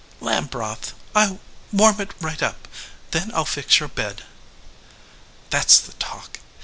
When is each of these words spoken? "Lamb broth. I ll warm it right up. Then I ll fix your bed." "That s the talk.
"Lamb 0.19 0.47
broth. 0.47 0.95
I 1.15 1.27
ll 1.27 1.39
warm 1.71 2.01
it 2.01 2.15
right 2.19 2.41
up. 2.41 2.67
Then 3.11 3.29
I 3.35 3.41
ll 3.41 3.45
fix 3.45 3.79
your 3.79 3.89
bed." 3.89 4.23
"That 5.51 5.65
s 5.65 5.77
the 5.77 5.93
talk. 5.93 6.39